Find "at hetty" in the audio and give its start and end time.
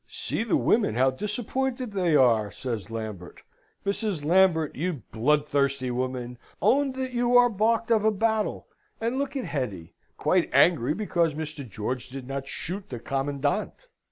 9.37-9.93